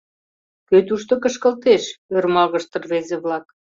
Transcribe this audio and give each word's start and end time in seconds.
—Кӧ 0.69 0.77
тушто 0.87 1.13
кышкылтеш?— 1.23 1.83
ӧрмалгышт 2.15 2.71
рвезе-влак. 2.81 3.45